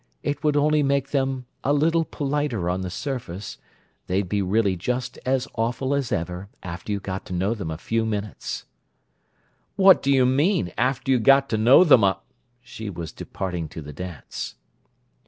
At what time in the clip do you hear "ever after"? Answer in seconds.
6.11-6.91